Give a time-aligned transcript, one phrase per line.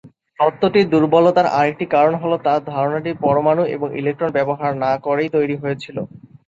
[0.39, 5.97] তত্ত্বটির দুর্বলতার আরেকটি কারণ হলো, তার ধারণাটি পরমাণু এবং ইলেকট্রন ব্যবহার না করেই তৈরি হয়েছিল।